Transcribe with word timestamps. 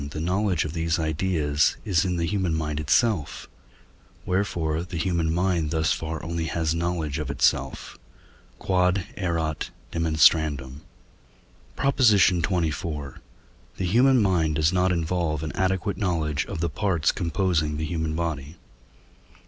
the 0.09 0.19
knowledge 0.19 0.65
of 0.65 0.73
these 0.73 0.97
ideas 0.97 1.77
is 1.85 2.03
in 2.03 2.15
the 2.17 2.25
human 2.25 2.55
mind 2.55 2.79
itself; 2.79 3.47
wherefore 4.25 4.81
the 4.81 4.97
human 4.97 5.31
mind 5.31 5.69
thus 5.69 5.93
far 5.93 6.23
only 6.23 6.45
has 6.45 6.73
knowledge 6.73 7.19
of 7.19 7.29
itself. 7.29 7.99
Q.E.D. 8.65 9.01
PROP. 9.19 9.65
XXIV. 9.95 10.79
The 13.77 13.85
human 13.85 14.19
mind 14.23 14.55
does 14.55 14.73
not 14.73 14.91
involve 14.91 15.43
an 15.43 15.51
adequate 15.51 15.97
knowledge 15.97 16.47
of 16.47 16.61
the 16.61 16.69
parts 16.71 17.11
composing 17.11 17.77
the 17.77 17.85
human 17.85 18.15
body. 18.15 18.55